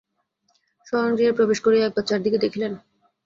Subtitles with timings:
[0.87, 2.73] শয়নগৃহে প্রবেশ করিয়া একবার চারিদিক দেখিলেন।